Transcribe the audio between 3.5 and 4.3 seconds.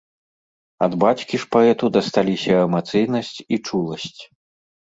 і чуласць.